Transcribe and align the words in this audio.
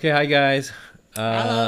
Oke, 0.00 0.16
hai 0.16 0.32
guys. 0.32 0.72
Uh, 1.12 1.20
Halo. 1.20 1.64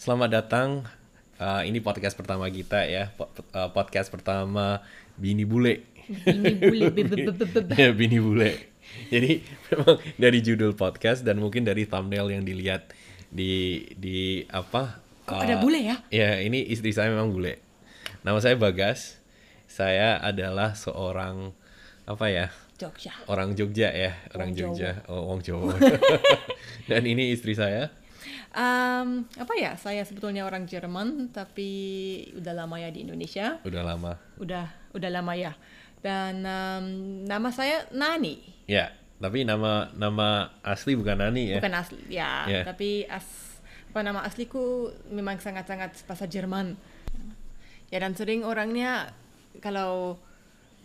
Selamat 0.00 0.32
datang. 0.32 0.88
Uh, 1.36 1.68
ini 1.68 1.84
podcast 1.84 2.16
pertama 2.16 2.48
kita 2.48 2.80
ya. 2.88 3.12
Po- 3.12 3.28
uh, 3.52 3.76
podcast 3.76 4.08
pertama 4.08 4.80
Bini 5.20 5.44
Bule. 5.44 5.84
Ini 6.24 6.64
bule 6.64 6.88
ya, 7.84 7.92
Bini 7.92 8.16
Bule. 8.24 8.72
Jadi 9.12 9.44
memang 9.68 10.00
dari 10.16 10.40
judul 10.40 10.72
podcast 10.72 11.28
dan 11.28 11.36
mungkin 11.36 11.68
dari 11.68 11.84
thumbnail 11.84 12.32
yang 12.32 12.48
dilihat 12.48 12.88
di 13.28 13.84
di 14.00 14.48
apa? 14.48 15.04
Kok 15.28 15.44
ada 15.44 15.60
bule 15.60 15.84
ya? 15.84 16.00
Ya, 16.08 16.40
ini 16.40 16.64
istri 16.64 16.88
saya 16.96 17.12
memang 17.12 17.36
bule. 17.36 17.60
Nama 18.24 18.40
saya 18.40 18.56
Bagas. 18.56 19.20
Saya 19.68 20.24
adalah 20.24 20.72
seorang 20.72 21.52
apa 22.08 22.32
ya? 22.32 22.48
Jogja. 22.84 23.16
Orang 23.24 23.56
Jogja 23.56 23.88
ya, 23.88 24.12
orang 24.36 24.52
Wong 24.52 24.60
Jogja. 24.60 24.90
Oh, 25.08 25.32
Wong 25.32 25.40
Jawa. 25.40 25.72
dan 26.92 27.02
ini 27.08 27.32
istri 27.32 27.56
saya. 27.56 27.88
Um, 28.52 29.24
apa 29.40 29.56
ya? 29.56 29.74
Saya 29.80 30.04
sebetulnya 30.04 30.44
orang 30.44 30.68
Jerman, 30.68 31.32
tapi 31.32 31.70
udah 32.36 32.52
lama 32.52 32.76
ya 32.76 32.92
di 32.92 33.08
Indonesia. 33.08 33.58
Udah 33.64 33.82
lama. 33.82 34.20
Udah 34.36 34.68
udah 34.92 35.10
lama 35.10 35.32
ya. 35.32 35.56
Dan 36.04 36.44
um, 36.44 36.86
nama 37.24 37.48
saya 37.48 37.88
Nani. 37.88 38.44
Ya, 38.68 38.92
tapi 39.16 39.48
nama 39.48 39.88
nama 39.96 40.52
asli 40.60 40.92
bukan 40.94 41.16
Nani 41.16 41.56
ya. 41.56 41.58
Bukan 41.64 41.74
asli, 41.74 41.98
ya. 42.12 42.44
Ya. 42.44 42.62
Tapi 42.68 43.08
as 43.08 43.56
apa 43.94 44.02
nama 44.04 44.20
asliku 44.26 44.90
memang 45.08 45.40
sangat-sangat 45.40 46.04
bahasa 46.04 46.28
Jerman. 46.28 46.76
Ya 47.88 48.02
dan 48.04 48.12
sering 48.12 48.44
orangnya 48.44 49.14
kalau 49.62 50.18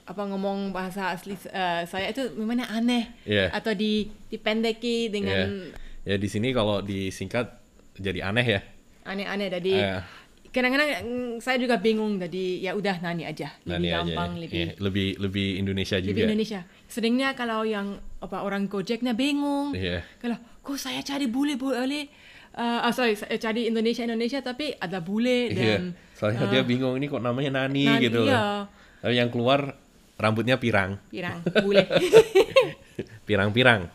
apa 0.10 0.26
ngomong 0.26 0.74
bahasa 0.74 1.14
asli 1.14 1.38
eh, 1.46 1.86
saya 1.86 2.10
itu 2.10 2.34
memangnya 2.34 2.66
aneh 2.68 3.14
Iya. 3.24 3.54
atau 3.54 3.72
di 3.72 4.10
dipendeki 4.26 5.14
dengan 5.14 5.70
Ya, 6.02 6.16
di 6.16 6.26
sini 6.26 6.50
kalau 6.50 6.82
disingkat 6.82 7.46
jadi 7.94 8.26
aneh 8.26 8.48
ya. 8.50 8.62
aneh-aneh 9.06 9.48
jadi 9.52 9.74
Eh. 9.76 10.02
kadang-kadang 10.50 10.90
mm, 11.00 11.32
saya 11.38 11.58
juga 11.58 11.78
bingung 11.78 12.18
jadi 12.18 12.46
ya 12.60 12.72
udah 12.74 12.98
nani 13.00 13.22
aja 13.24 13.54
lebih 13.62 13.70
Nani 13.70 13.88
aja. 13.88 13.98
gampang 14.02 14.32
ya. 14.32 14.40
lebih 14.40 14.58
Iya, 14.58 14.70
lebih 14.80 15.08
lebih 15.20 15.48
Indonesia 15.58 15.96
lebih 15.96 16.10
juga. 16.10 16.26
Indonesia 16.26 16.60
seringnya 16.86 17.30
kalau 17.34 17.62
yang 17.62 17.88
apa 18.18 18.38
orang 18.42 18.66
Gojeknya 18.66 19.14
bingung 19.14 19.78
Iya. 19.78 20.02
kalau 20.18 20.38
kok 20.60 20.78
saya 20.78 21.02
cari 21.02 21.30
bule 21.30 21.54
boleh 21.54 22.10
uh, 22.56 22.82
ah, 22.82 22.90
sorry 22.90 23.14
saya 23.14 23.38
cari 23.38 23.70
Indonesia 23.70 24.02
Indonesia 24.02 24.42
tapi 24.42 24.74
ada 24.74 24.98
bule 25.00 25.54
Iya. 25.54 25.54
dan 25.54 25.82
Soalnya 26.18 26.50
dia 26.50 26.64
bingung 26.64 26.98
ini 26.98 27.06
kok 27.06 27.22
namanya 27.22 27.62
Nani, 27.62 27.86
Nani, 27.86 28.02
gitu 28.02 28.26
iya. 28.26 28.66
Tapi 29.00 29.14
yang 29.16 29.30
keluar 29.30 29.78
rambutnya 30.20 30.60
pirang. 30.60 31.00
pirang 31.08 31.40
bule 31.58 31.88
Pirang-pirang. 33.26 33.88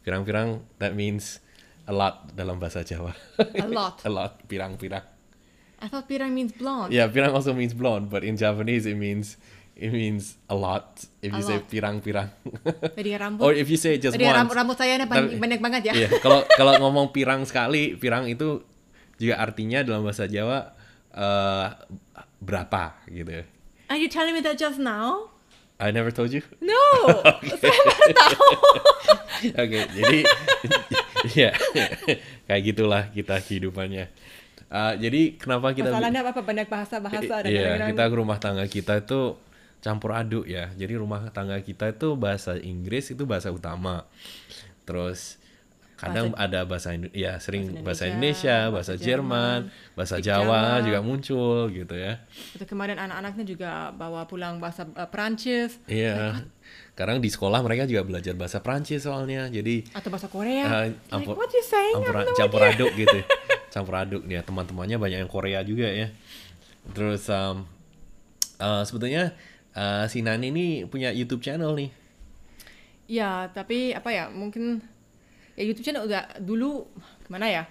Pirang-pirang 0.00 0.48
that 0.76 0.92
means 0.92 1.40
a 1.84 1.92
lot 1.92 2.28
dalam 2.30 2.60
bahasa 2.60 2.84
Jawa. 2.84 3.12
a 3.38 3.66
lot 3.66 3.96
a 4.06 4.10
lot, 4.10 4.32
pirang-pirang. 4.44 5.04
I 5.80 5.88
thought 5.88 6.04
pirang 6.04 6.28
means 6.30 6.52
blonde 6.52 6.92
Yeah, 6.92 7.08
pirang 7.08 7.32
also 7.32 7.56
means 7.56 7.72
blonde, 7.72 8.12
but 8.12 8.20
in 8.20 8.36
Japanese 8.36 8.84
it 8.84 9.00
means 9.00 9.40
it 9.72 9.88
means 9.88 10.36
a 10.44 10.52
lot. 10.52 11.08
If 11.24 11.32
A 11.32 11.40
you 11.40 11.42
say 11.42 11.56
lot. 11.56 11.68
pirang-pirang. 11.72 12.28
jadi 13.00 13.16
rambut 13.16 13.40
or 13.40 13.56
if 13.56 13.64
you 13.66 13.80
say 13.80 13.96
just 13.96 14.12
jadi 14.12 14.28
once. 14.28 14.36
rambut, 14.36 14.54
rambut 14.54 14.76
saya 14.76 15.00
banyak, 15.00 15.40
banyak 15.40 15.60
banget 15.60 15.82
ya 15.88 15.92
Iya, 15.96 16.08
kalau 16.20 16.44
kalau 16.52 16.76
ngomong 16.78 17.16
pirang 17.16 17.48
sekali, 17.48 17.96
pirang 17.96 18.28
itu 18.28 18.60
juga 19.16 19.40
artinya 19.40 19.80
dalam 19.80 20.04
bahasa 20.04 20.28
Jawa 20.28 20.76
eh, 21.12 21.66
berapa 22.40 23.04
gitu. 23.08 23.40
are 23.88 23.96
you 23.96 24.08
telling 24.08 24.32
me 24.32 24.40
that 24.40 24.56
just 24.56 24.76
now 24.76 25.28
I 25.80 25.88
never 25.90 26.12
told 26.12 26.28
you. 26.30 26.44
no 26.60 26.76
saya 27.56 27.72
baru 27.80 28.12
tahu 28.12 28.48
Oke, 29.40 29.80
jadi 29.88 30.18
ya 31.40 31.50
kayak 32.44 32.62
gitulah 32.62 33.08
kita 33.08 33.40
kehidupannya. 33.40 34.12
Eh, 34.70 34.92
jadi 35.00 35.20
kenapa 35.34 35.72
kita 35.72 35.88
masalahnya 35.88 36.20
apa 36.22 36.42
banyak 36.44 36.68
bahasa 36.68 37.00
bahasa 37.00 37.34
dan 37.40 37.48
Iya, 37.48 37.74
kadang-kadang- 37.74 37.90
kita 37.96 38.04
rumah 38.12 38.38
tangga 38.38 38.64
kita 38.68 39.00
itu 39.00 39.40
campur 39.80 40.12
aduk 40.12 40.44
ya. 40.44 40.68
Jadi 40.76 40.92
rumah 40.94 41.24
tangga 41.32 41.56
kita 41.58 41.88
itu 41.88 42.12
bahasa 42.14 42.54
Inggris 42.54 43.10
itu 43.10 43.24
bahasa 43.24 43.48
utama. 43.48 44.04
Terus 44.84 45.40
kadang 46.00 46.32
ada 46.32 46.64
bahasa 46.64 46.96
ya 47.12 47.36
sering 47.36 47.84
bahasa 47.84 48.08
Indonesia, 48.08 48.72
bahasa, 48.72 48.96
bahasa 48.96 49.04
Jerman, 49.04 49.60
bahasa 49.92 50.16
Jawa 50.18 50.80
juga 50.80 51.04
muncul 51.04 51.68
gitu 51.68 51.92
ya. 51.92 52.24
Itu 52.56 52.64
kemarin 52.64 52.96
anak-anaknya 52.96 53.44
juga 53.44 53.70
bawa 53.92 54.24
pulang 54.24 54.56
bahasa 54.56 54.88
uh, 54.96 55.08
Prancis 55.12 55.76
Iya. 55.84 56.40
Sekarang 56.96 57.20
di 57.20 57.28
sekolah 57.28 57.60
mereka 57.60 57.84
juga 57.84 58.04
belajar 58.04 58.32
bahasa 58.32 58.60
Prancis 58.60 59.04
soalnya. 59.04 59.48
Jadi 59.48 59.88
atau 59.92 60.08
bahasa 60.08 60.28
Korea. 60.28 60.64
eh, 60.64 60.72
like, 60.92 60.96
ampur- 61.12 61.36
what 61.36 61.52
you 61.52 61.64
saying? 61.64 61.96
Campur, 61.96 62.14
have 62.16 62.28
no 62.28 62.36
campur 62.40 62.60
aduk 62.64 62.92
gitu. 62.96 63.18
campur 63.70 63.94
aduk 63.96 64.22
ya 64.26 64.40
teman-temannya 64.42 64.96
banyak 64.96 65.18
yang 65.24 65.30
Korea 65.30 65.60
juga 65.60 65.88
ya. 65.88 66.08
Terus 66.96 67.28
um, 67.28 67.68
eh, 68.56 68.82
sebetulnya 68.84 69.32
eh, 69.72 70.04
si 70.08 70.24
Nani 70.24 70.48
ini 70.48 70.66
punya 70.84 71.12
YouTube 71.12 71.40
channel 71.40 71.76
nih. 71.76 71.90
Ya, 73.10 73.50
tapi 73.50 73.90
apa 73.90 74.10
ya? 74.14 74.30
Mungkin 74.30 74.84
ya 75.60 75.68
YouTube 75.68 75.84
channel 75.84 76.08
udah 76.08 76.40
dulu 76.40 76.88
gimana 77.22 77.46
ya? 77.46 77.62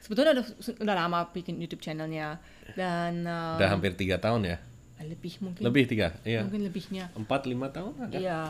Sebetulnya 0.00 0.32
udah, 0.32 0.44
udah 0.80 0.94
lama 0.96 1.18
bikin 1.28 1.56
YouTube 1.56 1.80
channelnya 1.80 2.40
dan 2.72 3.24
um, 3.24 3.56
Udah 3.56 3.68
hampir 3.68 3.92
tiga 3.92 4.16
tahun 4.16 4.48
ya. 4.48 4.56
lebih 5.04 5.36
mungkin 5.38 5.60
Lebih 5.60 5.84
tiga, 5.84 6.16
iya. 6.24 6.40
mungkin 6.40 6.64
lebihnya. 6.64 7.12
Empat 7.12 7.44
lima 7.44 7.68
tahun 7.68 7.92
ada. 8.00 8.16
Iya. 8.16 8.40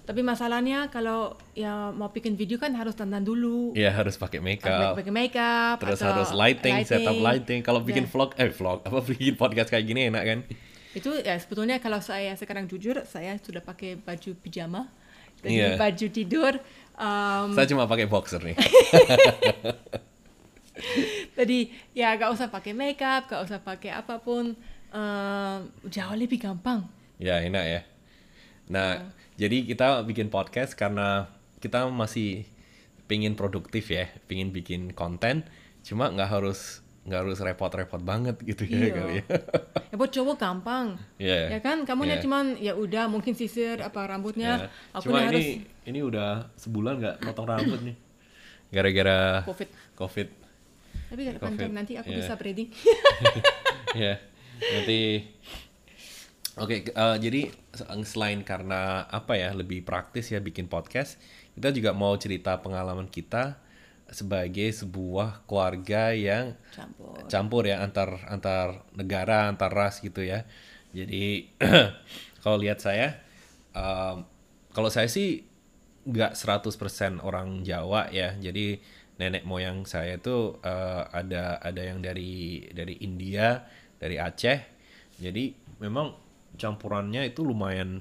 Tapi 0.00 0.24
masalahnya 0.24 0.88
kalau 0.88 1.36
ya 1.52 1.92
mau 1.92 2.08
bikin 2.08 2.34
video 2.34 2.56
kan 2.56 2.72
harus 2.72 2.96
dandan 2.96 3.20
dulu. 3.20 3.76
Iya 3.76 3.92
harus 3.92 4.16
pakai 4.16 4.40
Harus 4.40 4.64
makeup. 4.64 4.92
pakai 4.96 5.12
makeup 5.12 5.76
Terus 5.76 6.00
atau 6.00 6.08
harus 6.10 6.30
lighting, 6.32 6.76
setup 6.82 7.20
lighting. 7.20 7.60
Kalau 7.60 7.80
bikin 7.80 8.04
Dan 8.04 8.10
vlog, 8.10 8.30
eh 8.34 8.48
vlog 8.48 8.80
apa 8.80 8.98
bikin 9.12 9.36
podcast 9.36 9.68
kayak 9.68 9.84
gini 9.84 10.08
enak 10.08 10.24
kan? 10.24 10.40
itu 10.90 11.06
ya 11.22 11.38
sebetulnya 11.38 11.78
kalau 11.78 12.02
saya 12.02 12.34
sekarang 12.34 12.66
jujur 12.66 13.06
saya 13.06 13.38
sudah 13.38 13.62
pakai 13.62 13.94
baju 13.94 14.34
pijama 14.42 14.90
jadi 15.38 15.54
Iya. 15.54 15.78
baju 15.78 16.06
tidur 16.10 16.52
um, 17.00 17.56
Saya 17.56 17.72
cuma 17.72 17.88
pakai 17.88 18.04
boxer 18.04 18.44
nih. 18.44 18.56
jadi 21.40 21.58
ya 21.96 22.16
gak 22.16 22.32
usah 22.36 22.48
pakai 22.48 22.72
makeup 22.72 23.28
gak 23.28 23.44
usah 23.44 23.60
pakai 23.60 23.92
apa 23.92 24.20
pun 24.20 24.56
um, 24.92 25.58
jauh 25.88 26.16
lebih 26.16 26.40
gampang 26.40 26.84
Ya 27.20 27.44
enak 27.44 27.64
ya. 27.68 27.80
Nah, 28.72 29.12
jadi 29.36 29.68
kita 29.68 30.00
bikin 30.08 30.32
podcast 30.32 30.72
karena 30.72 31.28
kita 31.60 31.84
masih 31.92 32.48
pingin 33.04 33.36
produktif 33.36 33.92
ya, 33.92 34.08
pingin 34.24 34.56
bikin 34.56 34.96
konten, 34.96 35.44
cuma 35.84 36.08
nggak 36.08 36.32
harus 36.32 36.79
nggak 37.00 37.16
harus 37.24 37.40
repot-repot 37.40 38.02
banget 38.04 38.36
gitu 38.44 38.68
ya 38.68 38.76
Iya. 38.76 38.90
kali 38.92 39.14
ya. 39.16 39.24
ya 39.88 39.94
buat 39.96 40.10
cowok 40.12 40.36
gampang 40.36 40.86
Iya. 41.16 41.56
ya 41.56 41.58
kan 41.64 41.88
kamu 41.88 42.00
Iya. 42.04 42.20
cuman 42.20 42.44
ya 42.60 42.72
udah 42.76 43.04
mungkin 43.08 43.32
sisir 43.32 43.80
apa 43.80 44.04
Ya. 44.04 44.08
rambutnya 44.12 44.50
aku 44.92 45.08
Cuma 45.08 45.24
harus 45.24 45.40
ini 45.40 45.64
ini 45.88 46.00
udah 46.04 46.52
sebulan 46.60 46.94
nggak 47.00 47.16
potong 47.24 47.48
rambut 47.48 47.80
nih, 47.80 47.96
gara-gara 48.68 49.42
covid 49.48 49.68
covid. 49.96 50.28
tapi 51.10 51.22
Covid, 51.26 51.58
kapan 51.58 51.72
nanti 51.74 51.92
aku 51.98 52.12
iya. 52.12 52.18
bisa 52.22 52.34
breeding 52.38 52.70
ya 54.04 54.14
nanti 54.60 55.00
oke 56.54 56.76
eh, 56.86 57.16
jadi 57.18 57.40
selain 58.04 58.44
karena 58.44 59.08
apa 59.08 59.34
ya 59.34 59.56
lebih 59.56 59.82
praktis 59.82 60.28
ya 60.30 60.38
bikin 60.38 60.68
podcast 60.68 61.16
kita 61.56 61.72
juga 61.72 61.90
mau 61.90 62.12
cerita 62.14 62.60
pengalaman 62.60 63.08
kita 63.08 63.56
sebagai 64.10 64.74
sebuah 64.74 65.46
keluarga 65.46 66.10
yang 66.10 66.58
campur. 66.74 67.14
campur 67.30 67.62
ya 67.66 67.82
antar 67.82 68.26
antar 68.26 68.84
negara 68.94 69.46
antar 69.46 69.70
ras 69.70 70.02
gitu 70.02 70.26
ya. 70.26 70.44
Jadi 70.90 71.46
kalau 72.42 72.58
lihat 72.58 72.82
saya 72.82 73.22
em, 73.74 74.26
kalau 74.74 74.90
saya 74.90 75.06
sih 75.06 75.46
nggak 76.06 76.34
100% 76.34 77.22
orang 77.22 77.62
Jawa 77.62 78.10
ya. 78.10 78.34
Jadi 78.34 78.82
nenek 79.20 79.44
moyang 79.44 79.84
saya 79.84 80.16
itu 80.16 80.58
eh, 80.64 81.02
ada 81.06 81.60
ada 81.60 81.82
yang 81.84 82.02
dari 82.02 82.66
dari 82.74 82.98
India 83.04 83.62
dari 84.00 84.16
Aceh. 84.18 84.58
Jadi 85.20 85.54
memang 85.78 86.16
campurannya 86.56 87.30
itu 87.30 87.44
lumayan 87.46 88.00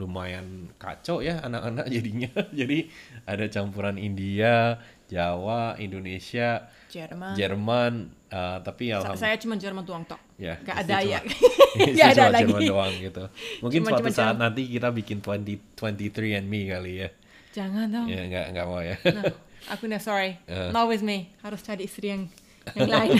lumayan 0.00 0.72
kacau 0.80 1.20
ya 1.20 1.44
anak-anak 1.44 1.86
jadinya. 1.92 2.32
Jadi 2.60 2.88
ada 3.28 3.44
campuran 3.52 4.00
India 4.00 4.80
Jawa 5.10 5.74
Indonesia 5.76 6.70
Jerman 6.86 7.34
Jerman 7.34 7.92
eh, 8.26 8.58
tapi 8.62 8.84
alhamdulillah 8.88 9.18
saya 9.20 9.36
cuma 9.36 9.54
Jerman 9.54 9.82
tuang 9.82 10.06
tok 10.06 10.22
ya 10.36 10.54
Gak 10.60 10.86
ada 10.86 10.96
cuma- 10.98 11.10
ya. 11.10 11.20
Gak 11.98 12.08
ada 12.08 12.22
cuma 12.22 12.30
lagi. 12.32 12.42
Jerman 12.46 12.60
doang 12.64 12.94
gitu 12.96 13.24
mungkin 13.60 13.78
Cuma- 13.80 13.90
suatu 13.92 14.02
cuma 14.02 14.10
saat 14.10 14.26
Jerman. 14.30 14.42
nanti 14.46 14.62
kita 14.66 14.88
bikin 14.90 15.18
20 15.18 15.74
23 15.74 16.38
and 16.38 16.46
me 16.46 16.60
kali 16.64 16.92
ya 16.96 17.08
Jangan 17.50 17.86
dong. 17.90 18.06
ya 18.06 18.22
nggak 18.24 18.46
nggak 18.54 18.64
mau 18.64 18.78
ya 18.78 18.94
No, 19.02 19.22
aku 19.68 19.84
nih 19.84 19.98
sorry. 19.98 20.38
Eh. 20.46 20.70
Not 20.70 20.86
with 20.86 21.02
me. 21.02 21.34
Harus 21.40 21.60
cari 21.60 21.82
istri 21.82 22.08
yang 22.08 22.30
yang 22.72 22.86
lain. 22.86 23.18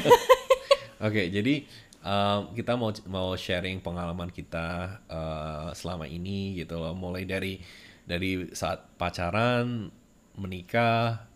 Oke, 1.05 1.27
jadi 1.29 1.67
um, 2.01 2.55
kita 2.55 2.73
mau 2.75 2.95
mau 3.07 3.35
sharing 3.35 3.81
pengalaman 3.81 4.31
kita 4.31 4.67
uh, 5.05 5.69
selama 5.73 6.07
ini 6.07 6.55
gitu 6.57 6.79
loh, 6.79 6.95
mulai 6.95 7.25
dari 7.25 7.59
dari 8.05 8.47
saat 8.53 8.87
pacaran, 8.95 9.91
menikah, 10.37 11.27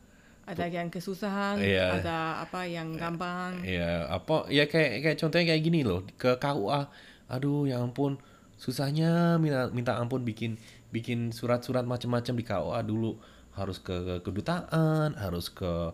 ada 0.45 0.65
yang 0.67 0.89
kesusahan, 0.89 1.57
Iya. 1.57 1.99
ada 1.99 2.17
apa 2.41 2.65
yang 2.65 2.93
gampang. 2.95 3.65
Ya 3.65 4.05
apa 4.07 4.45
ya 4.49 4.65
kayak 4.65 5.01
kayak 5.01 5.17
contohnya 5.17 5.47
kayak 5.51 5.63
gini 5.63 5.81
loh 5.81 6.05
ke 6.15 6.37
KUA. 6.37 6.89
Aduh 7.27 7.65
ya 7.65 7.81
ampun 7.81 8.21
susahnya 8.55 9.37
minta 9.37 9.73
minta 9.73 9.97
ampun 9.97 10.23
bikin 10.23 10.61
bikin 10.89 11.31
surat-surat 11.31 11.83
macam-macam 11.83 12.35
di 12.35 12.45
KUA 12.45 12.81
dulu 12.83 13.17
harus 13.53 13.79
ke 13.79 13.95
kedutaan, 14.21 15.15
harus 15.15 15.49
ke 15.49 15.91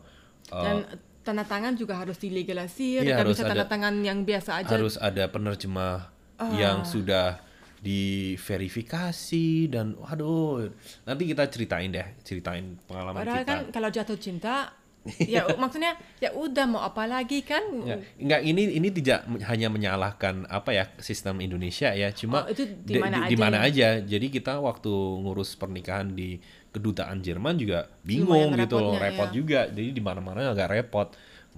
uh, 0.50 0.62
Dan 0.64 0.84
tanda 1.20 1.44
tangan 1.44 1.76
juga 1.76 1.94
harus 1.96 2.16
dilegalisir, 2.16 3.04
Iya, 3.04 3.20
harus 3.20 3.36
bisa 3.36 3.44
ada- 3.46 3.52
tanda 3.54 3.66
tangan 3.68 3.94
yang 4.00 4.24
biasa 4.24 4.64
aja. 4.64 4.72
harus 4.72 4.96
ada 4.96 5.28
penerjemah 5.28 6.08
yang 6.56 6.82
sudah 6.82 7.36
diverifikasi 7.80 9.72
dan 9.72 9.96
waduh 9.96 10.68
nanti 11.08 11.22
kita 11.24 11.48
ceritain 11.48 11.88
deh 11.88 12.04
ceritain 12.20 12.76
pengalaman 12.84 13.24
Padahal 13.24 13.40
kita 13.40 13.48
kan 13.48 13.60
kalau 13.72 13.88
jatuh 13.88 14.18
cinta, 14.20 14.76
ya 15.32 15.48
maksudnya 15.56 15.96
ya 16.20 16.28
udah 16.36 16.68
mau 16.68 16.84
apa 16.84 17.08
lagi 17.08 17.40
kan? 17.40 17.64
Ya, 17.88 17.96
enggak 18.20 18.40
ini 18.44 18.76
ini 18.76 18.88
tidak 18.92 19.24
hanya 19.48 19.72
menyalahkan 19.72 20.44
apa 20.44 20.76
ya 20.76 20.84
sistem 21.00 21.40
Indonesia 21.40 21.88
ya, 21.96 22.12
cuma 22.12 22.44
Oh, 22.44 22.52
itu 22.52 22.68
di 22.84 23.00
mana 23.00 23.24
di 23.24 23.32
aja 23.32 23.40
mana 23.40 23.58
ya? 23.64 23.68
aja. 23.72 23.88
Jadi 24.04 24.26
kita 24.28 24.60
waktu 24.60 24.92
ngurus 25.24 25.56
pernikahan 25.56 26.12
di 26.12 26.36
kedutaan 26.70 27.24
Jerman 27.24 27.56
juga 27.56 27.88
bingung 28.04 28.52
gitu 28.60 28.76
loh, 28.76 29.00
repot 29.00 29.32
ya. 29.32 29.34
juga. 29.34 29.60
Jadi 29.72 29.88
di 29.96 30.02
mana-mana 30.04 30.52
agak 30.52 30.68
repot. 30.68 31.08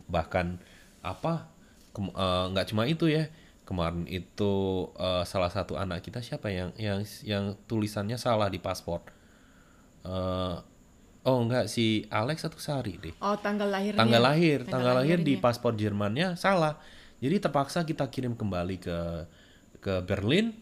Bahkan 0.06 0.46
apa 1.02 1.50
eh, 1.98 2.44
nggak 2.54 2.66
cuma 2.70 2.86
itu 2.86 3.10
ya. 3.10 3.26
Kemarin 3.72 4.04
itu 4.04 4.52
eh, 5.00 5.24
salah 5.24 5.48
satu 5.48 5.80
anak 5.80 6.04
kita 6.04 6.20
siapa 6.20 6.52
yang 6.52 6.76
yang 6.76 7.00
yang 7.24 7.56
tulisannya 7.64 8.20
salah 8.20 8.52
di 8.52 8.60
paspor. 8.60 9.00
Eh, 10.04 10.56
oh 11.24 11.38
enggak 11.40 11.72
si 11.72 12.04
Alex 12.12 12.44
atau 12.44 12.60
Sari 12.60 13.00
deh. 13.00 13.16
Oh 13.24 13.32
tanggal 13.40 13.72
lahirnya. 13.72 13.96
tanggal 13.96 14.20
lahir 14.20 14.68
Tanggal 14.68 14.72
tanggal 14.76 14.94
lahir 15.00 15.18
di 15.24 15.40
paspor 15.40 15.72
Jermannya 15.72 16.36
salah. 16.36 16.76
Jadi 17.24 17.40
terpaksa 17.40 17.88
kita 17.88 18.12
kirim 18.12 18.36
kembali 18.36 18.76
ke 18.76 18.98
ke 19.80 20.04
Berlin. 20.04 20.52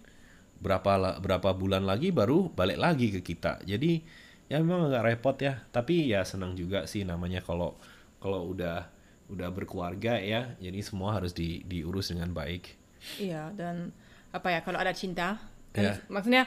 Berapa 0.62 1.18
berapa 1.18 1.50
bulan 1.50 1.82
lagi 1.82 2.14
baru 2.14 2.46
balik 2.46 2.78
lagi 2.78 3.10
ke 3.10 3.26
kita. 3.26 3.58
Jadi 3.66 4.06
ya 4.46 4.62
memang 4.62 4.86
agak 4.86 5.02
repot 5.02 5.34
ya. 5.42 5.66
Tapi 5.74 6.14
ya 6.14 6.22
senang 6.22 6.54
juga 6.54 6.86
sih 6.86 7.02
namanya 7.02 7.42
kalau 7.42 7.74
kalau 8.22 8.54
udah 8.54 8.86
udah 9.34 9.50
berkeluarga 9.50 10.22
ya. 10.22 10.54
Jadi 10.62 10.78
semua 10.78 11.18
harus 11.18 11.34
di, 11.34 11.66
diurus 11.66 12.14
dengan 12.14 12.30
baik 12.30 12.79
Iya 13.16 13.50
dan 13.52 13.90
apa 14.30 14.48
ya 14.48 14.60
kalau 14.60 14.78
ada 14.78 14.92
cinta, 14.92 15.40
kan 15.70 15.82
Iya. 15.82 15.92
maksudnya 16.06 16.42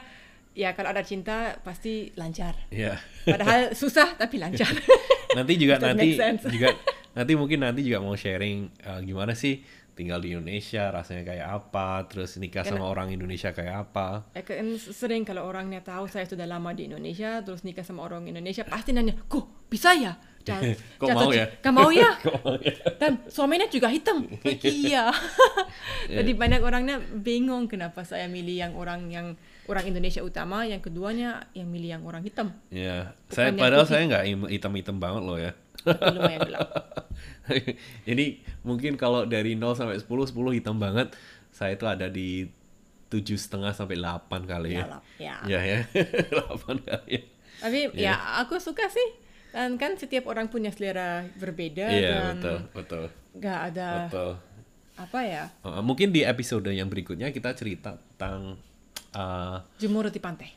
ya 0.54 0.72
kalau 0.72 0.94
ada 0.94 1.02
cinta 1.02 1.58
pasti 1.62 2.14
lancar. 2.14 2.54
ya 2.70 2.96
Padahal 3.26 3.72
susah 3.82 4.14
tapi 4.16 4.38
lancar. 4.38 4.70
nanti 5.38 5.54
juga 5.58 5.82
nanti 5.86 6.14
juga 6.48 6.70
nanti 7.14 7.34
mungkin 7.34 7.60
nanti 7.62 7.82
juga 7.82 8.00
mau 8.00 8.14
sharing 8.14 8.70
uh, 8.86 9.02
gimana 9.02 9.34
sih 9.34 9.62
tinggal 9.94 10.18
di 10.18 10.34
Indonesia 10.34 10.90
rasanya 10.90 11.22
kayak 11.24 11.48
apa 11.54 12.10
terus 12.10 12.42
nikah 12.42 12.66
sama 12.66 12.82
orang 12.82 13.14
Indonesia 13.14 13.54
kayak 13.54 13.90
apa 13.90 14.26
Ya 14.34 14.42
kan 14.42 14.66
sering 14.78 15.22
kalau 15.22 15.46
orangnya 15.46 15.86
tahu 15.86 16.10
saya 16.10 16.26
sudah 16.26 16.50
lama 16.50 16.74
di 16.74 16.90
Indonesia 16.90 17.46
terus 17.46 17.62
nikah 17.62 17.86
sama 17.86 18.02
orang 18.02 18.26
Indonesia 18.26 18.66
pasti 18.66 18.90
nanya, 18.90 19.14
kok 19.30 19.63
bisa 19.74 19.98
ya? 19.98 20.14
Ja- 20.44 20.60
Kok 21.02 21.08
jatuh 21.08 21.18
mau 21.18 21.32
ci- 21.32 21.40
ya?" 21.40 21.46
Mau 21.72 21.90
ya? 21.90 22.10
Kok 22.22 22.36
mau 22.40 22.56
ya? 22.60 22.74
Dan 22.96 23.12
suaminya 23.26 23.66
juga 23.66 23.90
hitam. 23.90 24.30
iya. 24.86 25.10
Jadi 26.06 26.32
banyak 26.34 26.62
orangnya 26.62 27.00
bingung 27.00 27.66
kenapa 27.66 28.04
saya 28.04 28.28
milih 28.28 28.54
yang 28.60 28.74
orang 28.76 29.10
yang 29.10 29.28
orang 29.66 29.88
Indonesia 29.88 30.20
utama, 30.20 30.64
yang 30.64 30.78
keduanya 30.78 31.48
yang 31.52 31.66
milih 31.66 31.90
yang 31.92 32.04
orang 32.04 32.22
hitam. 32.22 32.52
Ya, 32.70 33.16
Bukan 33.26 33.34
saya 33.34 33.50
padahal 33.52 33.82
putih. 33.82 33.90
saya 33.90 34.02
nggak 34.06 34.24
hitam-hitam 34.52 34.98
banget 35.00 35.24
loh 35.24 35.38
ya. 35.38 35.52
Lumayan 35.84 36.40
gelap. 36.44 36.68
Jadi 38.04 38.26
mungkin 38.62 38.96
kalau 38.96 39.24
dari 39.24 39.56
0 39.56 39.74
sampai 39.74 39.98
10, 39.98 40.06
10 40.06 40.32
hitam 40.54 40.76
banget. 40.78 41.16
Saya 41.50 41.78
itu 41.78 41.86
ada 41.86 42.08
di 42.08 42.50
tujuh 43.08 43.38
setengah 43.38 43.72
sampai 43.72 43.96
8 43.96 44.26
kali 44.44 44.74
ya. 44.74 44.84
Gelap, 44.84 45.04
ya. 45.16 45.36
Ya 45.46 45.60
ya, 45.62 45.80
8 45.86 46.82
kali 46.82 47.10
ya. 47.12 47.22
Tapi 47.62 47.80
Iya. 47.94 48.12
ya 48.12 48.14
aku 48.42 48.58
suka 48.58 48.90
sih. 48.90 49.08
Dan 49.54 49.78
kan 49.78 49.94
setiap 49.94 50.26
orang 50.26 50.50
punya 50.50 50.74
selera 50.74 51.22
berbeda 51.34 51.86
Iya 51.86 52.10
dan 52.10 52.36
betul 52.36 52.58
betul 52.74 53.04
nggak 53.34 53.60
ada 53.70 53.90
betul. 54.06 54.32
apa 54.96 55.20
ya 55.22 55.44
Uh, 55.62 55.80
mungkin 55.80 56.10
di 56.10 56.22
episode 56.22 56.68
yang 56.68 56.86
berikutnya 56.86 57.30
kita 57.30 57.54
cerita 57.54 57.94
tentang 58.14 58.58
uh, 59.12 59.58
jemur 59.78 60.10
di 60.10 60.18
pantai. 60.18 60.50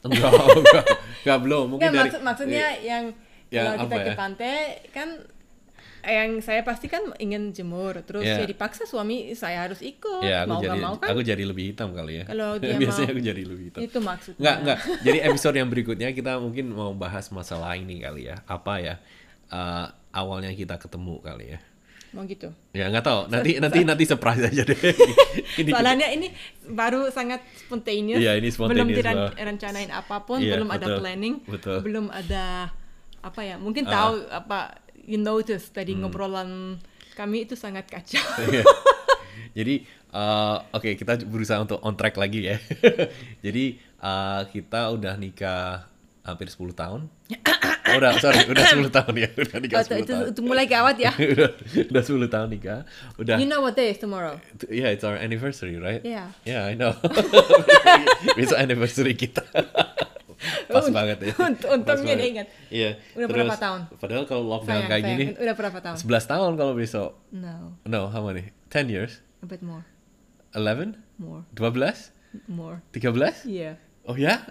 enggak, 0.00 0.30
enggak, 0.62 0.84
enggak 1.20 1.38
belum. 1.40 1.64
Mungkin 1.74 1.82
Nggak, 1.82 1.92
dari 1.92 2.02
maksud, 2.06 2.22
maksudnya 2.22 2.66
yang 2.80 3.04
Ya, 3.46 3.62
kalau 3.62 3.86
kita 3.86 3.94
apa 3.94 3.96
ke 4.00 4.10
ya? 4.10 4.16
pantai 4.16 4.56
kan 4.90 5.08
yang 6.08 6.38
saya 6.38 6.62
pasti 6.62 6.86
kan 6.86 7.02
ingin 7.16 7.50
jemur 7.50 7.98
terus 8.00 8.22
Ya. 8.22 8.38
ya 8.38 8.46
dipaksa 8.46 8.82
suami 8.82 9.30
saya 9.32 9.62
harus 9.62 9.78
ikut 9.78 10.22
ya 10.22 10.42
aku 10.42 10.48
mau 10.48 10.60
jadi 10.60 10.70
nggak 10.70 10.80
mau 10.80 10.94
kan 10.96 11.08
aku 11.10 11.20
jadi 11.20 11.44
lebih 11.44 11.64
hitam 11.68 11.90
kali 11.90 12.12
ya. 12.16 12.24
Kalau 12.24 12.50
dia 12.60 12.74
biasanya 12.76 13.04
mau- 13.04 13.12
aku 13.12 13.22
jadi 13.24 13.42
lebih 13.44 13.64
hitam. 13.66 13.80
itu 13.82 13.98
maksudnya 14.00 14.38
Enggak, 14.38 14.56
enggak. 14.60 14.78
Jadi 15.02 15.18
episode 15.24 15.56
yang 15.56 15.68
berikutnya 15.68 16.08
kita 16.10 16.32
mungkin 16.36 16.64
mau 16.70 16.92
bahas 16.92 17.26
masalah 17.28 17.74
ini 17.74 17.98
kali 17.98 18.26
ya. 18.26 18.38
Apa 18.44 18.78
ya? 18.78 18.94
eh, 19.46 19.86
awalnya 20.12 20.50
kita 20.50 20.74
ketemu 20.76 21.18
kali 21.20 21.46
ya. 21.48 21.60
mau 22.08 22.24
gitu 22.24 22.48
Ya 22.72 22.86
nggak 22.86 23.02
tahu. 23.02 23.20
Nanti 23.28 23.58
nanti 23.58 23.78
nanti 23.82 24.04
surprise 24.04 24.40
aja 24.40 24.62
deh. 24.62 24.78
ini 25.60 25.68
soalnya 25.68 26.08
ini 26.08 26.30
baru 26.64 27.10
sangat 27.10 27.42
spontaneous 27.56 28.18
Iya, 28.18 28.34
ini 28.34 28.48
belum 28.48 28.88
direncanain 28.88 29.90
apa 29.90 30.22
pun 30.22 30.38
Iya, 30.38 30.56
belum 30.56 30.68
ada 30.70 30.86
betul, 30.86 30.98
planning 30.98 31.34
betul. 31.44 31.78
belum 31.82 32.06
ada 32.08 32.70
apa 33.20 33.40
ya 33.42 33.56
mungkin. 33.56 33.84
Hmm. 33.84 33.92
tahu 33.92 34.12
apa 34.28 34.85
you 35.06 35.16
notice 35.16 35.70
tadi 35.70 35.94
ngobrolan 35.94 36.76
kami 37.14 37.46
itu 37.46 37.54
sangat 37.54 37.86
kacau 37.86 38.20
Iya. 38.52 38.62
Jadi 39.56 39.74
eh, 40.12 40.56
oke 40.68 40.90
kita 40.94 41.16
berusaha 41.24 41.56
untuk 41.58 41.80
on 41.80 41.96
track 41.96 42.16
lagi 42.16 42.44
ya. 42.44 42.56
Jadi 43.46 43.64
eh, 43.80 44.40
kita 44.50 44.92
udah 44.92 45.16
nikah 45.16 45.88
hampir 46.20 46.50
10 46.50 46.74
tahun. 46.74 47.00
Oh, 47.86 47.96
udah 48.02 48.18
sorry 48.18 48.44
udah 48.44 48.64
10 48.66 48.90
tahun 48.90 49.14
ya 49.16 49.28
udah 49.32 49.56
nikah 49.62 49.78
Oh, 49.78 49.84
10 49.86 50.02
itu, 50.02 50.12
tahun. 50.12 50.24
itu 50.34 50.40
mulai 50.42 50.66
gawat 50.66 50.96
ya 50.98 51.12
udah, 51.38 51.48
udah 51.88 52.02
10 52.02 52.34
tahun 52.34 52.48
nikah. 52.50 52.80
Udah 53.16 53.36
you 53.40 53.46
know 53.46 53.62
what 53.62 53.72
day 53.72 53.94
is 53.94 54.00
tomorrow 54.02 54.36
Yeah, 54.68 54.90
it's 54.90 55.06
our 55.06 55.16
anniversary, 55.16 55.78
right? 55.78 56.02
Yeah. 56.04 56.34
Yeah, 56.44 56.66
I 56.66 56.74
know. 56.74 56.92
Besok 58.34 58.58
anniversary 58.58 59.14
kita. 59.16 59.46
Pas 60.66 60.82
Unt- 60.82 60.92
banget 60.92 61.18
ya. 61.22 61.32
untungnya 61.74 62.14
dia 62.14 62.28
ingat. 62.28 62.46
Iya. 62.68 62.90
Udah 63.12 63.26
berapa 63.26 63.54
tahun? 63.54 63.80
Padahal 63.94 64.24
kalau 64.24 64.44
lockdown 64.46 64.68
sayang, 64.78 64.90
kayak 64.90 65.02
sayang. 65.02 65.18
gini, 65.18 65.32
udah 65.34 65.54
berapa 65.54 65.78
tahun 65.80 65.96
11 65.98 66.26
tahun 66.28 66.50
kalau 66.54 66.72
besok. 66.72 67.10
no 67.32 67.54
No, 67.82 68.00
how 68.06 68.20
many? 68.20 68.52
10 68.68 68.86
years? 68.86 69.24
a 69.38 69.46
bit 69.46 69.60
more 69.60 69.84
11? 70.52 70.96
more 71.16 71.44
12? 71.52 72.12
more 72.46 72.84
13? 72.90 73.44
yeah 73.44 73.80
Oh 74.02 74.14
ya? 74.14 74.38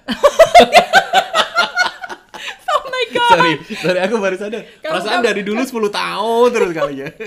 oh 2.68 2.84
my 2.86 3.04
god 3.10 3.30
sorry, 3.32 3.54
sorry 3.77 4.00
aku 4.01 4.15
baru 4.18 4.36
sadar. 4.36 4.62
Kamu- 4.75 4.92
Perasaan 4.92 5.15
kamu- 5.15 5.27
dari 5.27 5.42
dulu 5.42 5.62
10 5.62 5.72
tahun 5.92 6.48
terus 6.51 6.72
kali 6.72 6.96
ya. 6.98 7.10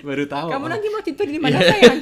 baru 0.00 0.24
tahu. 0.24 0.48
kamu 0.48 0.66
nanti 0.66 0.86
mau 0.88 1.02
tidur 1.02 1.26
di 1.26 1.36
mana 1.36 1.56
Iya. 1.56 1.66
sayang 1.68 1.98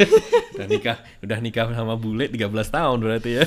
udah 0.54 0.68
nikah 0.68 0.96
udah 1.18 1.38
nikah 1.40 1.66
sama 1.68 1.94
bule 1.96 2.28
13 2.28 2.46
tahun 2.68 2.98
berarti 3.00 3.30
ya 3.32 3.44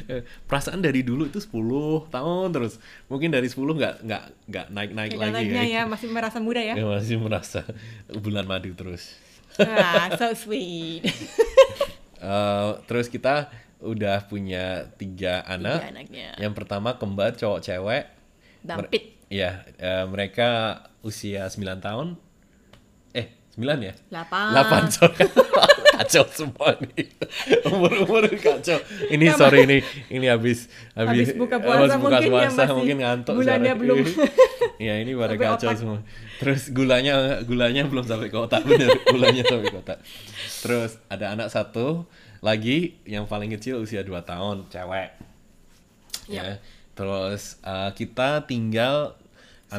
perasaan 0.48 0.80
dari 0.80 1.00
dulu 1.00 1.26
itu 1.26 1.38
10 1.38 2.08
tahun 2.08 2.48
terus 2.50 2.78
mungkin 3.06 3.30
dari 3.30 3.46
10 3.46 3.58
nggak 3.58 3.94
nggak 4.02 4.22
nggak 4.48 4.66
naik 4.70 4.90
naik 4.92 5.12
lagi 5.14 5.48
ya. 5.48 5.62
ya 5.62 5.82
masih 5.84 6.08
merasa 6.08 6.38
muda 6.38 6.58
ya 6.58 6.74
Ya, 6.74 6.84
masih 6.84 7.16
merasa 7.16 7.62
bulan 8.08 8.44
madu 8.44 8.72
terus 8.72 9.14
ah 9.58 10.08
so 10.14 10.32
sweet 10.46 11.04
Eh, 12.22 12.70
terus 12.86 13.10
kita 13.10 13.50
udah 13.82 14.22
punya 14.30 14.86
tiga 14.94 15.42
anak, 15.42 15.90
anaknya. 15.90 16.38
yang 16.38 16.54
pertama 16.54 16.94
kembar 16.94 17.34
cowok 17.34 17.58
cewek 17.60 18.06
dampit 18.62 19.18
Iya, 19.26 19.64
eh, 19.74 20.04
mereka 20.04 20.48
usia 21.00 21.48
9 21.48 21.80
tahun. 21.80 22.20
Eh, 23.10 23.32
9 23.56 23.80
ya? 23.80 23.96
Delapan. 24.12 24.52
8, 24.52 24.92
sorry. 24.92 25.24
kacau 25.92 26.24
semua 26.32 26.72
nih. 26.80 27.06
Umur-umur 27.68 28.24
kacau. 28.40 28.80
Ini 29.12 29.36
sorry 29.36 29.68
ini 29.68 29.78
ini 30.08 30.26
habis 30.26 30.72
Habis 30.96 31.36
buka 31.36 31.60
puasa 31.60 31.84
habis 31.84 32.00
buka 32.00 32.18
mungkin 32.18 32.24
ya 32.24 32.32
puasa, 32.32 32.60
masih 32.64 32.74
mungkin 32.80 32.96
ngantuk 33.04 33.34
bulannya 33.36 33.72
belum. 33.76 33.96
ya, 34.88 34.94
ini 34.98 35.12
pada 35.12 35.36
Sampai 35.36 35.46
kacau 35.46 35.68
otak. 35.68 35.78
semua. 35.78 35.98
Terus 36.40 36.62
gulanya 36.72 37.14
gulanya 37.44 37.82
belum 37.86 38.04
sampai 38.08 38.28
ke 38.32 38.38
otak 38.40 38.62
bener. 38.64 38.88
Gulanya 39.14 39.42
sampai 39.44 39.68
ke 39.68 39.78
otak. 39.78 39.98
Terus 40.64 40.90
ada 41.06 41.26
anak 41.36 41.48
satu 41.52 42.08
lagi 42.42 42.98
yang 43.06 43.30
paling 43.30 43.54
kecil 43.54 43.78
usia 43.78 44.02
2 44.02 44.10
tahun, 44.26 44.66
cewek 44.66 45.14
Ya. 46.26 46.42
ya. 46.42 46.54
Terus 46.98 47.62
uh, 47.62 47.90
kita 47.94 48.42
tinggal 48.44 49.14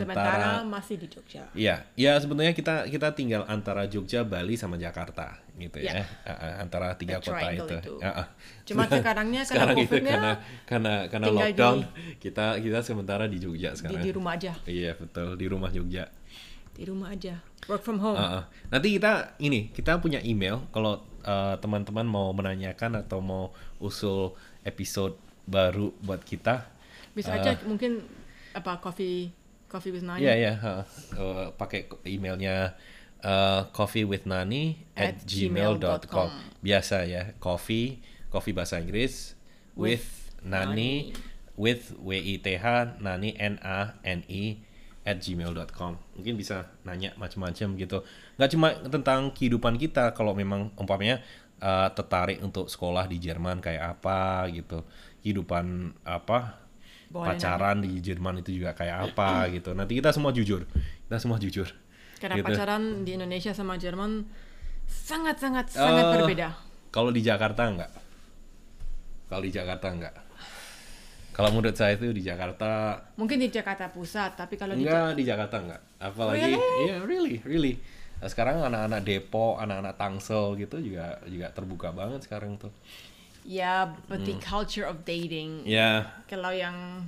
Sementara 0.01 0.49
masih 0.65 0.95
di 0.97 1.07
Jogja. 1.11 1.43
Iya, 1.53 1.85
ya 1.93 2.17
sebetulnya 2.17 2.55
kita 2.55 2.89
kita 2.89 3.13
tinggal 3.13 3.45
antara 3.45 3.85
Jogja, 3.85 4.25
Bali 4.25 4.57
sama 4.57 4.81
Jakarta 4.81 5.37
gitu 5.59 5.77
ya. 5.85 6.01
Ya. 6.01 6.05
Uh, 6.25 6.31
uh, 6.33 6.53
antara 6.65 6.97
tiga 6.97 7.21
The 7.21 7.29
kota 7.29 7.47
itu. 7.53 7.75
itu. 7.77 7.93
Uh, 8.01 8.07
uh. 8.09 8.27
Cuma 8.65 8.83
sekarangnya 8.91 9.41
karena 9.45 9.49
sekarang 9.49 9.75
itu 9.77 9.85
COVID-nya 9.85 10.13
karena 10.13 10.33
karena 10.65 10.93
karena 11.09 11.27
lockdown 11.29 11.77
di- 11.85 11.87
kita 12.17 12.45
kita 12.57 12.79
sementara 12.81 13.25
di 13.29 13.37
Jogja 13.37 13.71
Di, 13.73 13.77
sekarang. 13.77 14.01
di 14.01 14.11
rumah 14.11 14.33
aja. 14.33 14.53
Iya 14.65 14.91
betul 14.97 15.37
di 15.37 15.45
rumah 15.45 15.69
Jogja. 15.69 16.05
Di 16.73 16.83
rumah 16.89 17.13
aja. 17.13 17.37
Work 17.69 17.83
from 17.85 17.99
home. 18.01 18.17
Uh, 18.17 18.41
uh. 18.41 18.43
Nanti 18.73 18.97
kita 18.97 19.37
ini 19.37 19.69
kita 19.69 20.01
punya 20.01 20.19
email 20.25 20.65
kalau 20.73 21.05
uh, 21.23 21.55
teman-teman 21.61 22.03
mau 22.03 22.33
menanyakan 22.33 23.05
atau 23.05 23.21
mau 23.21 23.53
usul 23.77 24.33
episode 24.65 25.15
baru 25.45 25.93
buat 26.01 26.23
kita. 26.25 26.65
Bisa 27.13 27.37
aja 27.37 27.61
mungkin 27.69 28.01
apa 28.53 28.77
coffee 28.81 29.42
coffee 29.73 29.89
with 29.89 30.05
Nani. 30.05 30.21
Iya 30.21 30.33
ya, 30.37 30.53
pakai 31.57 31.89
emailnya 32.05 32.77
uh, 33.25 33.65
coffeewithnani 33.73 34.93
at 34.93 35.17
At 35.17 35.25
gmail.com. 35.25 36.29
Biasa 36.61 37.09
ya, 37.09 37.33
coffee, 37.41 37.97
coffee 38.29 38.53
bahasa 38.53 38.77
Inggris, 38.77 39.33
with, 39.73 40.29
nani, 40.45 41.17
with 41.57 41.95
w 41.97 42.13
i 42.13 42.35
t 42.37 42.59
h 42.59 42.65
nani 43.01 43.33
n 43.33 43.57
a 43.63 43.97
n 44.05 44.19
i 44.29 44.61
at 45.03 45.17
gmail.com. 45.19 45.99
Mungkin 46.15 46.35
bisa 46.37 46.69
nanya 46.85 47.11
macam-macam 47.17 47.67
gitu. 47.75 48.05
Nggak 48.37 48.49
cuma 48.53 48.69
tentang 48.87 49.33
kehidupan 49.33 49.75
kita, 49.81 50.13
kalau 50.15 50.31
memang 50.31 50.71
umpamanya 50.79 51.19
uh, 51.59 51.91
tertarik 51.91 52.39
untuk 52.39 52.69
sekolah 52.69 53.09
di 53.09 53.19
Jerman 53.19 53.59
kayak 53.59 53.99
apa 53.99 54.47
gitu, 54.53 54.85
kehidupan 55.25 55.97
apa 56.07 56.62
Boleh 57.13 57.37
pacaran 57.37 57.77
di 57.77 58.01
Jerman 58.01 58.41
itu 58.41 58.57
juga 58.57 58.73
kayak 58.73 59.13
apa 59.13 59.29
gitu. 59.55 59.77
Nanti 59.77 59.93
kita 59.93 60.09
semua 60.09 60.33
jujur, 60.33 60.65
kita 61.05 61.17
semua 61.21 61.37
jujur. 61.37 61.69
Karena 62.17 62.41
Gitu. 62.41 62.47
pacaran 62.49 63.05
di 63.05 63.13
Indonesia 63.13 63.53
sama 63.53 63.77
Jerman 63.77 64.25
sangat 64.89 65.37
sangat 65.37 65.69
sangat 65.69 66.03
Eh, 66.03 66.13
berbeda. 66.17 66.49
Kalau 66.89 67.13
di 67.13 67.21
Jakarta 67.21 67.69
enggak. 67.69 67.91
Kalau 69.29 69.43
di 69.45 69.51
Jakarta 69.51 69.87
enggak. 69.89 70.15
Kalau 71.33 71.49
menurut 71.49 71.73
saya 71.73 71.97
itu 71.97 72.13
di 72.13 72.21
Jakarta 72.21 73.01
Mungkin 73.17 73.41
di 73.41 73.49
Jakarta 73.49 73.89
Pusat, 73.89 74.37
tapi 74.37 74.53
kalau 74.53 74.73
di 74.73 74.85
enggak 74.85 75.17
di 75.17 75.23
Jakarta 75.25 75.57
enggak. 75.57 75.81
Apalagi 75.97 76.53
iya 76.85 77.01
really 77.01 77.41
really. 77.41 77.77
Nah, 78.21 78.29
sekarang 78.29 78.63
anak-anak 78.63 79.01
Depok, 79.03 79.59
anak-anak 79.59 79.99
Tangsel 79.99 80.55
gitu 80.55 80.79
juga 80.79 81.19
juga 81.27 81.51
terbuka 81.51 81.89
banget 81.91 82.23
sekarang 82.23 82.55
tuh. 82.55 82.71
Ya, 83.43 83.73
but 84.05 84.19
Hmm. 84.19 84.25
the 84.25 84.35
culture 84.39 84.83
of 84.83 85.03
dating. 85.03 85.63
Ya, 85.63 86.07
Kalau 86.25 86.49
yang 86.49 87.05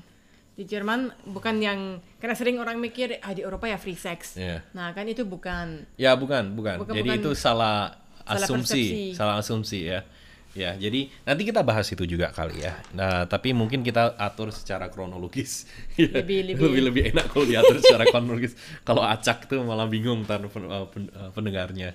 di 0.54 0.64
Jerman 0.64 1.12
bukan 1.26 1.60
yang 1.60 1.80
karena 2.16 2.32
sering 2.32 2.56
orang 2.58 2.78
mikir 2.78 3.20
ah 3.20 3.32
di 3.32 3.42
Eropa 3.42 3.66
ya 3.66 3.76
free 3.76 3.96
sex. 3.96 4.36
Iya. 4.36 4.64
Nah, 4.72 4.92
kan 4.92 5.04
itu 5.04 5.24
bukan. 5.24 5.84
ya 5.96 6.16
bukan, 6.16 6.56
bukan. 6.56 6.80
Bukan, 6.80 6.94
jadi 6.94 7.10
bukan. 7.12 7.22
itu 7.22 7.32
salah 7.34 8.00
Salah 8.24 8.42
asumsi, 8.42 8.82
persepsi. 8.82 9.02
salah 9.14 9.36
asumsi 9.38 9.80
ya. 9.86 10.02
Ya, 10.56 10.72
jadi 10.74 11.12
nanti 11.22 11.44
kita 11.44 11.60
bahas 11.62 11.84
itu 11.86 12.08
juga 12.08 12.32
kali 12.32 12.64
ya. 12.64 12.80
Nah, 12.96 13.28
tapi 13.28 13.52
mungkin 13.52 13.84
kita 13.84 14.16
atur 14.16 14.56
secara 14.56 14.88
kronologis. 14.88 15.68
Ya, 16.00 16.08
Lebih- 16.24 16.56
lebih- 16.56 16.64
lebih 16.64 16.82
lebih 16.88 17.04
enak 17.12 17.28
kalau 17.28 17.44
diatur 17.44 17.76
secara 17.78 18.08
kronologis. 18.12 18.56
Kalau 18.82 19.04
acak 19.04 19.46
tuh 19.46 19.60
malah 19.62 19.84
bingung 19.86 20.24
ntar 20.24 20.40
uh, 20.40 20.52
pen- 20.88 21.12
uh, 21.12 21.28
pendengarnya. 21.36 21.92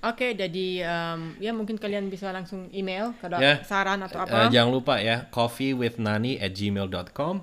Oke, 0.00 0.30
jadi 0.32 0.66
em, 0.80 1.34
ya 1.38 1.50
mungkin 1.50 1.74
kalian 1.74 2.06
bisa 2.06 2.30
langsung 2.30 2.70
email 2.70 3.18
kalau 3.18 3.36
Ya. 3.36 3.58
saran 3.62 3.98
atau 3.98 4.22
Eh, 4.22 4.24
apa. 4.24 4.46
jangan 4.46 4.70
lupa 4.70 4.94
ya, 4.98 5.26
coffeewithnani 5.28 6.38
at 6.38 6.54
gmail.com. 6.54 7.42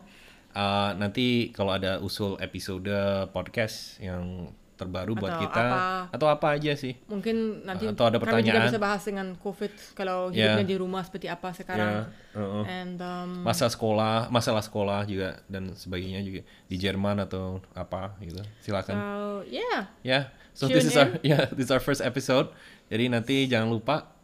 Uh, 0.55 0.95
nanti 0.95 1.51
kalau 1.51 1.75
ada 1.75 1.99
usul 1.99 2.39
episode 2.39 2.87
podcast 3.29 3.99
yang 3.99 4.47
terbaru 4.75 5.15
buat 5.15 5.35
Atau 5.35 5.43
kita 5.45 5.63
apa. 5.65 5.83
atau 6.11 6.27
apa 6.27 6.47
aja 6.51 6.71
sih. 6.75 6.95
Mungkin 7.05 7.63
nanti 7.63 7.87
Atau 7.87 8.07
ada 8.07 8.15
kami 8.15 8.39
juga 8.39 8.55
pertanyaan. 8.55 8.67
bisa 8.67 8.79
bahas 8.79 9.03
dengan 9.03 9.27
COVID 9.35 9.71
kalau 9.91 10.31
Ya. 10.31 10.55
hidupnya 10.55 10.65
di 10.65 10.75
rumah 10.75 11.03
seperti 11.03 11.27
apa 11.27 11.51
sekarang. 11.51 12.07
Ya, 12.07 12.39
uh-uh. 12.39 12.63
And 12.65 12.99
um, 12.99 13.43
Masa 13.43 13.67
sekolah, 13.67 14.27
masalah 14.27 14.59
sekolah 14.59 15.03
juga 15.03 15.43
dan 15.47 15.75
sebagainya 15.75 16.19
juga 16.21 16.39
di 16.67 16.75
Jerman 16.75 17.19
atau 17.21 17.59
apa 17.71 18.15
gitu. 18.19 18.39
Silakan. 18.61 18.95
so 18.95 19.07
yeah, 19.45 19.91
Ya, 20.03 20.31
so 20.55 20.65
tune 20.71 20.79
this 20.79 20.87
is 20.87 20.95
our 20.95 21.19
in. 21.19 21.35
yeah, 21.35 21.45
this 21.51 21.67
is 21.67 21.71
our 21.75 21.83
first 21.83 21.99
episode. 21.99 22.49
Jadi 22.87 23.11
nanti 23.11 23.45
jangan 23.45 23.69
lupa 23.69 24.15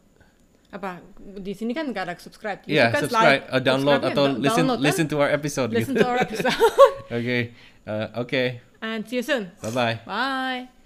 apa 0.72 1.04
di 1.20 1.52
sini 1.52 1.76
kan 1.76 1.84
nggak 1.92 2.04
ada 2.08 2.14
subscribe. 2.16 2.64
ya 2.64 2.88
YouTube 2.88 2.96
kan 2.96 3.02
subscribe, 3.04 3.42
uh, 3.52 3.60
download 3.60 4.00
atau 4.08 4.24
da- 4.24 4.40
listen 4.40 4.64
download 4.64 4.78
kan? 4.80 4.86
listen 4.88 5.04
to 5.04 5.16
our 5.20 5.28
episode 5.28 5.68
listen 5.68 5.92
gitu. 5.92 6.00
to 6.00 6.08
our 6.08 6.18
episode. 6.24 6.56
Oke. 7.20 7.38
Uh, 7.84 8.06
Oke. 8.24 8.42
And 8.80 9.04
see 9.04 9.20
you 9.20 9.24
soon. 9.26 9.52
Bye 9.60 9.70
bye. 9.70 9.94
Bye. 10.08 10.81